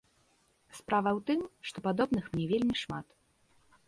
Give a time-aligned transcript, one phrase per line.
[0.77, 1.41] Справа ў тым,
[1.71, 3.07] што падобных мне вельмі шмат.